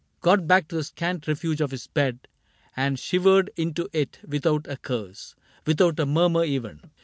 Got 0.21 0.47
back 0.47 0.67
to 0.69 0.75
the 0.77 0.83
scant 0.83 1.27
refuge 1.27 1.61
of 1.61 1.69
his 1.69 1.85
bed 1.85 2.27
And 2.75 2.97
shivered 2.97 3.51
into 3.55 3.87
it 3.93 4.17
without 4.27 4.65
a 4.67 4.77
curse— 4.77 5.35
Without 5.67 5.99
a 5.99 6.07
murmur 6.07 6.43
even. 6.43 6.81